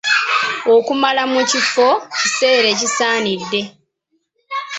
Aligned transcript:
Okumala 0.75 1.23
mu 1.33 1.41
kifo 1.49 1.87
kiseera 2.19 2.67
ekisaanidde. 2.73 3.61